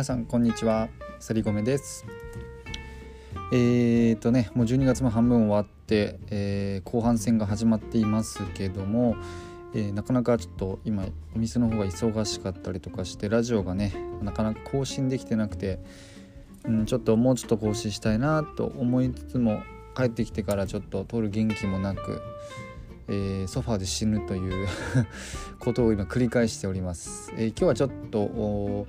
[0.00, 2.06] 皆さんこんにちはさりごめです
[3.52, 9.14] えーとねもう12月も半分終わって、えー、後半戦が始まっていますけども、
[9.74, 11.04] えー、なかなかちょっと今
[11.36, 15.78] お店の方が忙しかったりとかしてラジオがねなかなか更新できてなくて、
[16.64, 19.62] うん、ちょっともうちょっと更新したいなと思いつつも
[19.94, 22.22] 帰ってきてからちょっと撮る元気もなく、
[23.08, 24.66] えー、ソファーで死ぬという
[25.60, 27.30] ことを今繰り返しております。
[27.36, 28.86] えー、今日はちょっと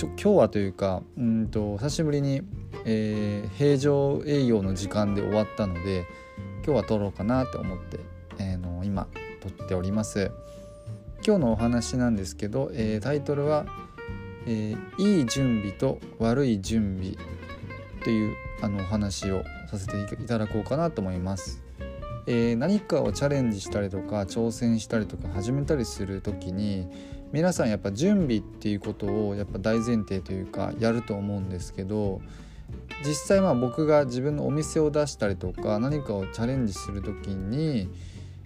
[0.00, 2.42] 今日はというかうんと久しぶりに、
[2.84, 6.04] えー、平常営業の時間で終わったので
[6.64, 8.00] 今日は撮ろうかなと思って、
[8.38, 9.06] えー、の今
[9.40, 10.32] 撮っております
[11.24, 13.64] 今日のお話なんですけど、えー、タイトルは、
[14.46, 17.16] えいい準備と悪い準備」
[18.04, 21.62] というあのお話をさせていただこうかなと思います。
[22.26, 26.88] えー、何かをチャレンジしたりとか挑戦したりとか始めたりする時に
[27.34, 32.20] 皆さんやっぱ準備っていうことをやっぱ大前提というかやると思うんですけど
[33.04, 37.88] 実際まあ僕が自分のお店を出したりとか何かをチャレンジする時に、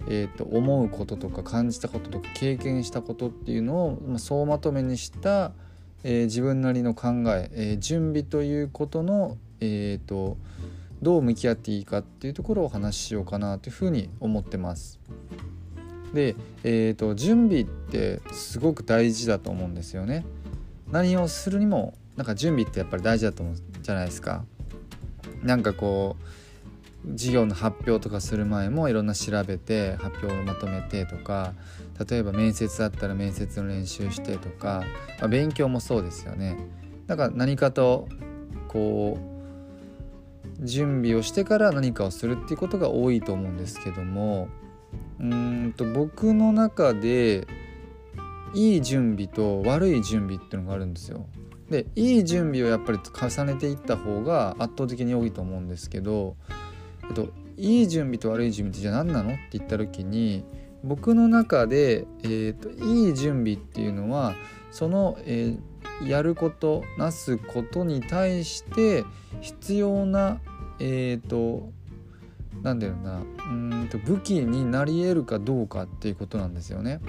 [0.08, 5.52] えー、と思うこととか感じたこととか経験したことっていうのを、総まとめにした、
[6.02, 10.38] えー、自分なりの考ええー、準備ということの、えーと、
[11.02, 14.98] どう向き合っていいかっていうところをお話ししようかなというふうに思ってます。
[16.14, 20.24] で、えーと、準備ってすごく大事だと思うんですよね。
[20.90, 24.44] 何をするにもなんか準備ってやっぱり大事だと思うじゃないですか。
[25.42, 31.54] なんかこう授業の発表とかする前もいろんな調べて発表をまとめてとか
[32.08, 34.82] 例えば面接だったら面接の練習してとか、
[35.20, 36.58] まあ、勉強もそうですよね。
[37.06, 38.08] だから何かと
[38.66, 39.18] こ
[40.60, 44.48] う準備をしてから何かをするっていうことが多いと思うんですけども
[45.20, 47.46] うんと僕の中で
[48.54, 51.26] いい準備と悪い準備っていうのがあるんですよ。
[51.70, 56.36] でいい準備をやっぱり重ねていった方が圧倒的に多いと思うんですけど、
[57.08, 57.28] えっと、
[57.58, 60.44] いい準備と悪い準備ってじゃあ何なのって言った時に
[60.82, 64.34] 僕の中で、えーと、いい準備っていうのは
[64.70, 69.04] その、えー、やることなすことに対して
[69.42, 70.40] 必要な、
[70.78, 71.70] えーと
[72.62, 77.00] なんだよなうんと武器になり得るかどうかっていうことなんですよね。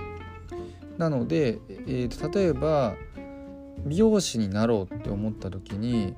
[0.97, 2.95] なので、えーと、例えば
[3.85, 6.13] 美容師になろうって思った時に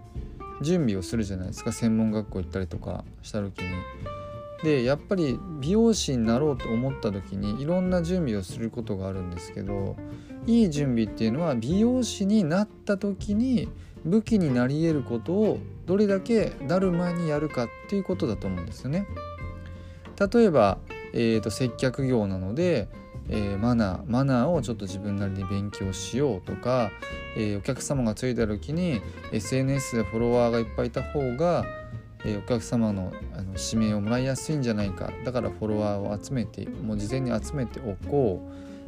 [0.61, 3.69] 準備をするじゃないですか専門学校行ったりとかした時に。
[4.63, 9.95] でやっぱり美容師になろうと思った時にいろんな準備をすることがあるんですけど
[10.45, 13.69] いい準備っていうのは美容師になった時に
[14.05, 19.05] 武器になり得ることをどれだけなる前にやるかっていうことだと思うんですよね。
[20.19, 20.77] 例えば、
[21.13, 22.87] えーと、接客業なので、
[23.29, 26.91] えー、マナーマナーをちょっと自分なりに勉強しようとか、
[27.37, 29.01] えー、お客様がついた時に
[29.31, 31.65] SNS でフォロワーがいっぱいいた方が、
[32.25, 38.41] えー、お客様のあの指名をもらいやすいんじゃないかだからフォロワーを集めてもう事前に集めておこ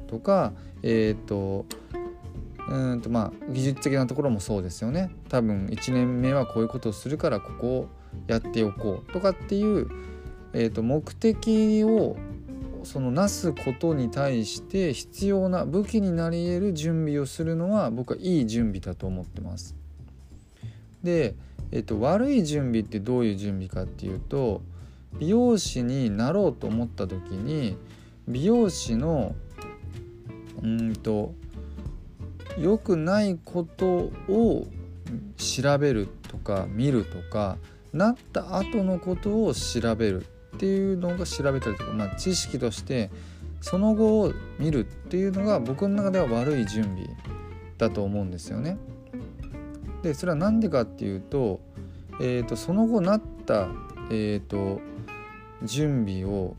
[0.07, 0.53] うとか
[0.83, 1.65] えっ、と
[2.69, 7.89] うんとまあ技術的なところもそうですよね多分1年目はこういうことをするからここを
[8.27, 9.89] やっておこうとかっていう、
[10.53, 12.15] えー、と目的を
[12.83, 19.75] そのなすことに対して必要な武器になり得る準備をするのは僕はいい準備だと思ってます。
[21.01, 21.35] で、
[21.71, 24.61] えー、と悪い準備ってどういう準備かっていうと
[25.19, 27.77] 美容師になろうと思った時に
[28.27, 29.35] 美容師の
[30.61, 31.33] うんと
[32.57, 34.67] 良くないことを
[35.37, 37.57] 調べるとか見るとか
[37.91, 43.11] なった後のことを調べるっていうのが調べたりとか、まあ、知識として
[43.61, 47.07] その後を見るっていうのが僕の中では悪い準備
[47.77, 48.77] だと思うんですよね。
[50.01, 51.61] でそれは何でかっていうと,、
[52.19, 53.69] えーと、その後なった、
[54.09, 54.81] えーと
[55.63, 56.55] 準備を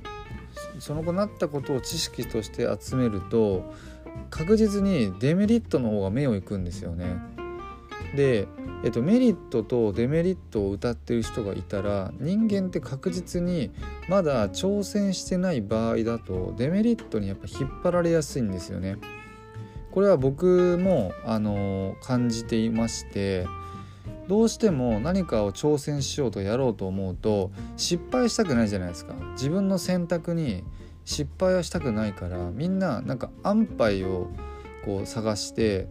[0.78, 3.72] その後なったことを知識として集めると
[4.34, 7.18] 確実にデメリットの方が目をいくんですよね。
[8.16, 8.48] で、
[8.82, 13.70] えっと、メリットとデメリットを歌ってる人がいたら人間って確実に
[14.08, 18.96] まだ挑戦してない場合だとデメリットにやっぱ引っ張られやすいんですよね。
[19.92, 23.46] これは僕もあの感じていまして
[24.26, 30.64] どうしても何かを挑戦しようとやろうと思うと失敗したくないじゃないですか自分の選択に
[31.04, 34.30] 失敗はしたくないからみんななんか安牌を
[34.84, 35.88] こう探して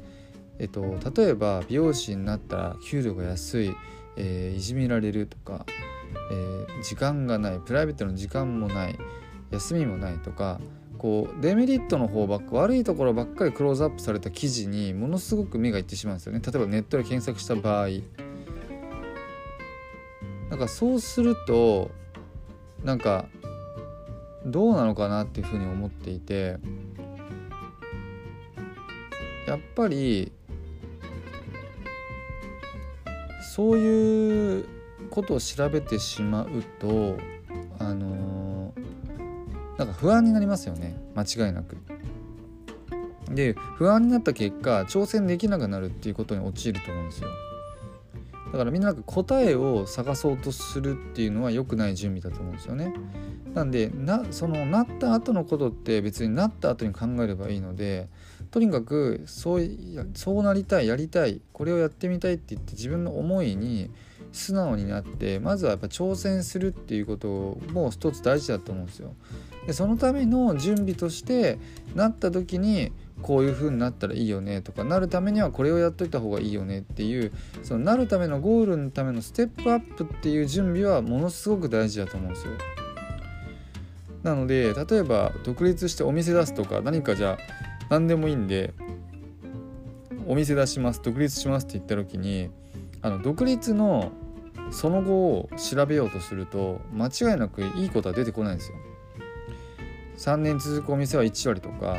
[0.60, 3.76] えっと、例えば美容師になったら給料が安い、
[4.18, 5.66] えー、いじめられるとか、
[6.32, 8.98] えー、時間がないプライベートの時間もない
[9.52, 10.60] 休みもないとか
[10.98, 16.42] こうデメリットの方ばっか悪いところばっかりクローズアップされた記事にものすごく目がいってしまうんですよね。
[16.46, 17.88] 例えばネットで検索した場合。
[20.50, 21.92] なんかそうすると
[22.84, 23.26] なんか
[24.46, 26.58] どうなのかなっていうふうに思っていて
[29.48, 30.32] やっぱり
[33.56, 34.66] そういう
[35.10, 37.18] ことを調べてしまうと
[37.78, 38.74] あの、
[39.78, 41.78] なんか不安になりますよね間違いなく。
[43.30, 47.30] で不安になった結果挑戦できなくなるっていうことに陥ると思うんですよ。
[48.52, 52.94] だからみんななんか答えを探そうとするっていうのは良くない準備だと思うんですよね。
[53.54, 58.10] なんでなそのなった後のことって別になった後に考えればいいので
[58.52, 59.70] とにかくそう
[60.16, 63.92] そうなりたいやりたいこれをやってみたいって言って自分の思いに
[64.32, 69.14] 素直になってまずはやっぱ挑戦するっていうことも一つ大事だと思うんですよ。
[69.68, 71.58] でそのための準備として
[71.96, 72.92] なった時に
[73.22, 82.54] こういう風になったらいいよねとかなるためにはこれをやっといた方がいいよねっていうそのなるためのゴールのためのステップアップっていう準備はものすごく大事だと思うんですよ。
[84.24, 87.38] なので例えば独立してお店出すとか何かじゃあ
[87.90, 88.74] 何でもいいんで
[90.28, 92.50] お店出します独立しますって言った時に
[93.02, 94.12] あの独立の
[94.72, 98.78] その後を調べようとすると間違いなくいいことは出てこないんですよ。
[100.18, 101.98] 3年続くお店は1割とか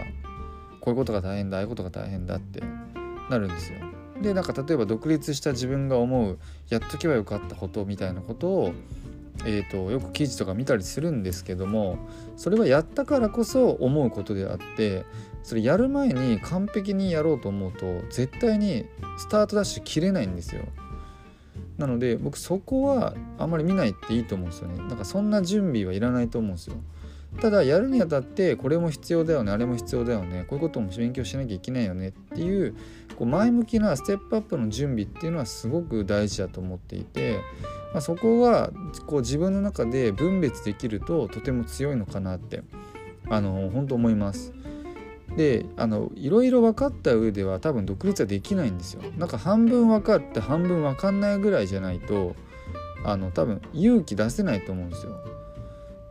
[0.80, 2.62] こういうことが大変だああいうことが大変だって
[3.28, 3.78] なるんですよ。
[4.22, 6.38] でなんか例えば独立した自分が思う
[6.68, 8.72] やっとけばよかったことみたいなことを
[9.40, 11.98] えーと、よく記事とか見たりするんですけども
[12.36, 15.04] それはやったからこそ思うことであって
[15.42, 18.86] それやる前に完璧にやろうと思うと絶対に
[19.18, 20.62] スタートダッシュ切れないんですよ。
[21.76, 24.78] なので僕そこはあんまり見ないっていいと思うんですよね。
[24.78, 26.76] なんかそんな準備はいらないと思うんですよ。
[27.40, 32.74] ただやるにあたってこれも必要だよねあれも必要だよねこういうことも勉強しなきゃいけないよねっていう
[33.16, 37.40] こう前向きなステップアップの準備っていうのはすごく大事だと思っていて
[37.94, 38.72] まあ、そこは
[39.06, 42.64] こう自分の中で分別できるととても強いのかなって
[43.30, 44.52] あの本当思います。
[45.36, 49.02] であのいろいろ分かった上では多分独立はできないんですよ。
[49.16, 52.34] なんか半分分かって半分分かんないぐらいじゃないと
[53.04, 55.12] あの多分勇気出せないと思うんですよ。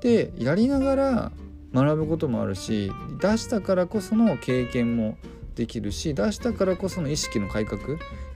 [0.04, 1.32] でやりながら
[1.74, 2.92] 学ぶこともあるし
[3.22, 5.18] 出したからこその経験も
[5.56, 7.82] できるし出したからこその意識の改革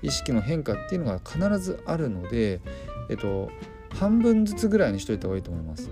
[0.02, 2.62] 意識の変化っていうのが必ずあるので
[3.10, 3.52] えっと
[3.90, 5.90] 半分ずつぐらいにしといた方がいいと思います。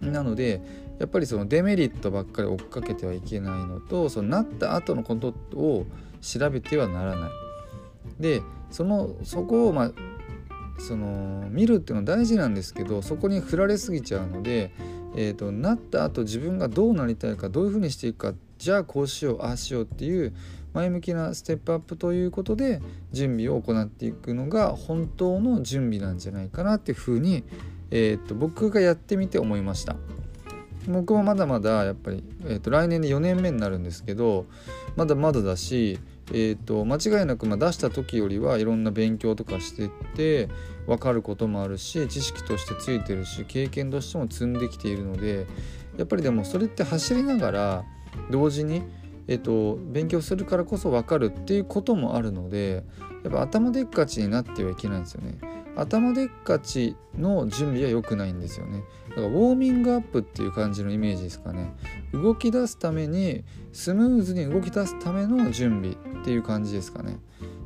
[0.00, 0.62] なので
[0.98, 5.86] やっぱりそのデメリットばっかり追っかけてはいけないのとそのなった後のことを
[6.22, 7.30] 調べてはならない。
[8.18, 9.92] でそのそこをまあ
[10.78, 14.72] その見るっていうのは大事なんですけどそこに振られすぎちゃうので、
[15.16, 20.34] えーと、なった後自分がどうなりたいかどういうふうにしていくかじゃあこうしようああしようっていう
[20.74, 27.44] 前向きなステップアップということで準備を行っていくのが本当の準備なんじゃないかなっていうふうに、
[27.90, 29.96] えー、と僕がやってみて思いました。
[30.86, 34.46] 僕もまだまだやっぱり、えー、と来年で4年目になるんですけど
[34.94, 35.98] まだまだだし、
[36.32, 40.48] えー、と間違いなくま出した時よりはいろんな勉強とかしてって
[40.86, 45.46] 分かることもあるし知識としてついてるし経験としても積んできているので
[45.96, 47.84] やっぱりでもそれって走りながら
[48.30, 48.82] 同時に
[49.28, 52.84] えっと、勉強するからこそ分かるっていうこともあるので
[53.24, 55.38] やっぱ頭でっかちになってはいけないんですよね。
[55.76, 58.82] 頭でっかちの準備は良くないんですよね。
[59.10, 61.74] だからウォーミングアップっていう感じのイメージですかね。
[62.12, 67.18] 動き出すためにスムーズに動き出すための準備っていう感じですかね。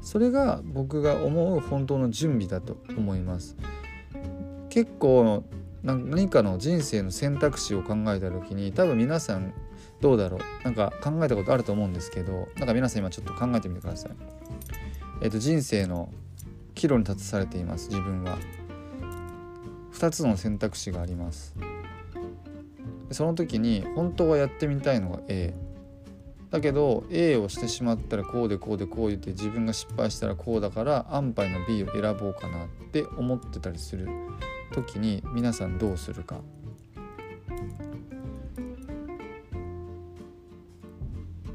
[0.02, 3.56] それが僕が思う本当の準備だと思います。
[4.68, 5.44] 結構
[5.82, 9.54] 何かの人生の選択肢を考えた時に多分皆さん
[10.00, 14.12] どうだろうなんか考えたことあると思うんですけどなんか皆さん今ちょっと考えてみてください。
[15.22, 16.10] えっ、と人生の
[16.80, 18.38] 岐路に立たされています自分は。
[19.92, 21.54] 2つの選択肢があります。
[23.10, 25.52] その時に本当はやってみたいのが A
[26.48, 34.08] だけど A をしてしまったらこうでこうでこう言って自分が失敗したらこうだから安牌の B を選ぼうかなって思ってたりする
[34.72, 36.40] 時に皆さんどうするか。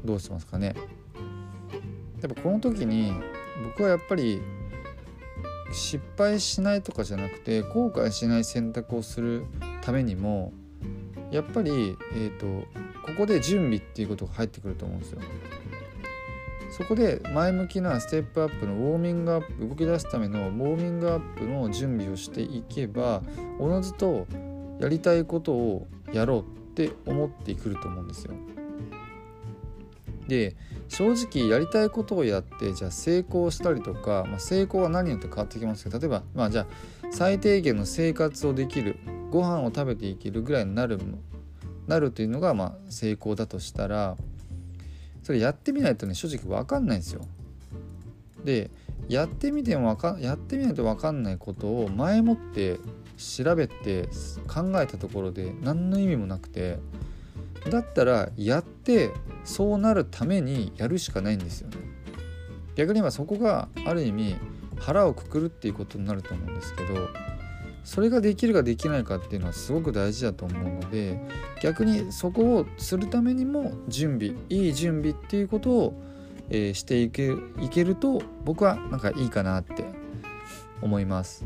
[0.04, 0.76] どうしますかね
[2.22, 3.12] やっぱこの時に
[3.64, 4.40] 僕はやっぱり
[5.72, 9.44] 失敗しないとかじゃなくて後悔しない選択をする
[9.82, 10.52] ためにも
[11.30, 12.46] やっぱり、えーと、
[13.02, 15.20] ここで準備っていうことが入ってくると思うんですよ。
[16.70, 23.22] そこで前向きなステップアップのウォーミングアップ動き出すためのウォーミングアップの準備をしていけば
[23.58, 24.26] おのずと
[24.78, 26.44] やりたいことをやろうっ
[26.74, 28.34] て思ってくると思うんですよ。
[30.28, 30.56] で
[30.88, 36.66] 正直やりたいことをやってじゃあ成功したりとか、まあ、成功は何によって変わってきますけど例えばまあじゃあ
[37.10, 38.98] 最低限の生活をできる
[39.30, 40.98] ご飯を食べていけるぐらいになる
[41.86, 44.16] なるというのがまあ成功だとしたら
[45.22, 47.22] それやってみないとね正直分かんないんですよ。
[48.44, 48.70] で
[49.08, 52.78] やってみてもかやってみないと分かんないことを前もって
[53.16, 54.08] 調べて
[54.46, 56.78] 考えたところで何の意味もなくて
[57.70, 59.12] だったらやって
[59.44, 61.76] そうなるためにやるしかないんですよね
[62.74, 64.36] 逆に言えばそこがある意味
[64.78, 67.08] 腹をくくるっていうことになると思うんですけど
[67.84, 71.20] それができるかできないかっていうのはすごく大事だと思うので
[71.62, 76.02] 逆にそこをするためにも準備いい準備っていうことを、
[76.50, 79.84] えー、していけいけると僕はなんかいいかなって
[80.82, 81.44] 思います。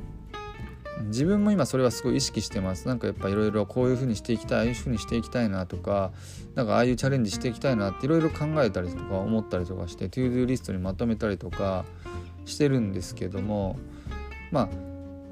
[1.06, 2.86] 自分も今それはすごい意識してます。
[2.86, 6.12] なんかやっぱいろいろこういうふうにしていきたいああいうふうにしていきたいなとか
[6.54, 11.84] なんかああいうチャレンジしていきたいなっていろいろ考えたりとか思ったりとかしてトゥードゥーリストにまとめたりとか
[12.44, 13.78] してるんですけども
[14.50, 14.68] まあ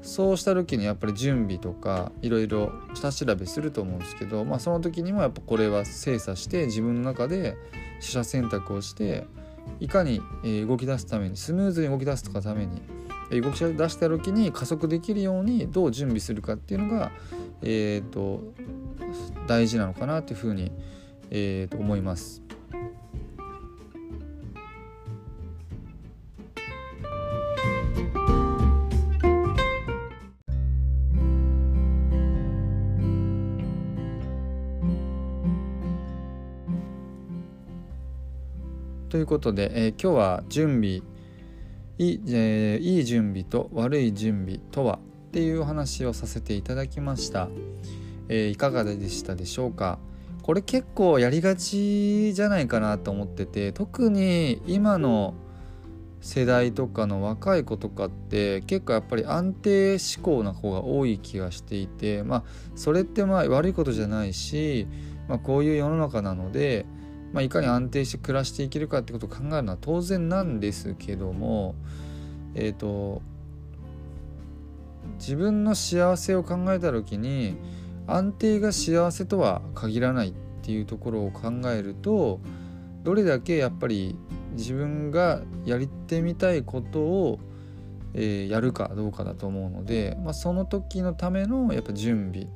[0.01, 7.57] そうした時にやっぱり準備とかいろいろ下調べすると思うんですけど、まあ、その時にもやっぱこれは精査して自分の中で
[7.99, 9.27] 取捨選択をして
[9.79, 10.21] いかに
[10.65, 12.81] 動き出すためにスムーズに動き出すとかために
[13.31, 17.11] 動き出した時に加速できるようにどう準備するかっていうのが、
[17.61, 18.41] えーと、
[19.47, 20.71] 大事なのかなというふうに、
[21.29, 22.41] えーと思います。
[39.09, 41.01] ということで、えー、今日は準備
[41.99, 47.49] いい,、えー、いい準備と悪い準備とはっていうお話をさせていただきました、
[48.29, 49.99] えー、いかがでしたでしょうか？
[50.41, 55.35] これ結構やりがちじゃないかなと思ってて特に今の
[56.21, 62.43] 世代とかの若い子とかって結構やっぱり安定志向な子が多い気がしていてまあ
[62.75, 64.87] それってまあ悪いことじゃないし、
[65.27, 66.87] まあ、こういう世の中なので
[67.33, 71.75] まあ、いかに安定して暮らしていけるかってことを考えるのは当然なんですけども
[72.55, 73.21] えっ、ー、と
[75.17, 77.57] 自分の幸せを考えた時に
[78.07, 80.33] 安定が幸せとは限らないっ
[80.63, 82.39] ていうところを考えると
[83.03, 84.17] どれだけやっぱり
[84.53, 87.39] 自分がやりてみたいことを、
[88.13, 92.47] えー、やるかどうかだと思うので、まあ、その時のためのやっぱ準備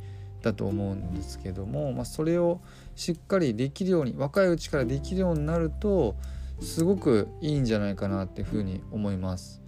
[0.44, 2.60] だと思うんですけども、まあ、それを
[2.96, 6.16] しっかりできるように若いうちからできるようになると
[6.60, 9.62] すごくいいんじゃないかなっていうふうに思います。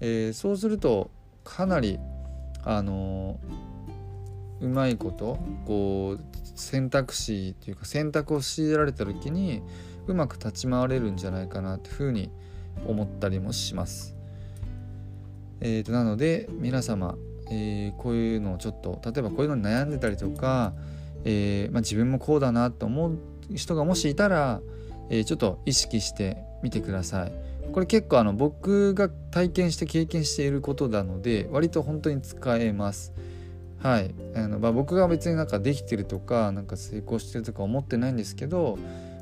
[0.00, 1.10] えー、そうすると
[1.44, 2.00] かなり
[2.64, 3.38] あの
[4.60, 9.62] うまいことこう選択肢っていうか選択を強いられた時に
[10.06, 12.30] うまく立ち回れるんじゃないかなっていうふうに
[12.86, 14.16] 思ったりもします。
[15.60, 17.16] えーと、なので皆様
[17.54, 20.72] えー、こういうのをちょっと例えばこういうのに悩んでたりとか、
[21.24, 23.18] えー、まあ、自分もこうだなと思う
[23.54, 24.60] 人がもしいたら、
[25.10, 27.32] え、ちょっと意識してみてください。
[27.72, 33.12] これ結構あの僕が体験して経験していることなので割と本当に使えます。
[33.78, 38.78] はい、あのまあ、僕が別になんかできてるとかなんか成功してるとか思ってないんですけど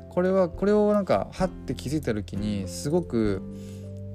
[0.09, 3.41] これはこれをなんかはって気づいた時にすごく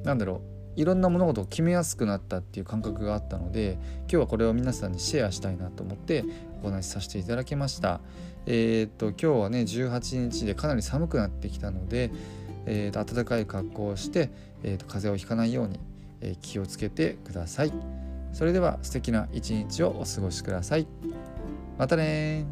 [0.05, 6.25] なんだろういろんな物事を決めやすくなったっていう感覚があったので今日はこれを皆さんにシェアしたいなと思って
[6.63, 8.01] お話しさせていただきました。
[8.47, 12.11] えー、っと今日はね18日でかなり寒くなってきたので、
[12.67, 14.31] えー、っと暖かい格好をして、
[14.63, 15.81] えー、っと風邪をひかないように、
[16.21, 17.73] えー、気をつけてください。
[18.33, 20.87] それでは素敵な一日をお過ごしください。
[21.79, 22.45] またね